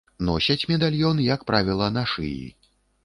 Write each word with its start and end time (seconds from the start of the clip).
Носяць 0.27 0.65
медальён, 0.71 1.21
як 1.27 1.45
правіла, 1.53 1.91
на 1.99 2.07
шыі. 2.15 2.45